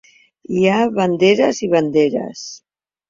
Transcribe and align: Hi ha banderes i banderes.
Hi 0.53 0.61
ha 0.69 0.77
banderes 0.95 1.59
i 1.67 1.73
banderes. 1.75 2.47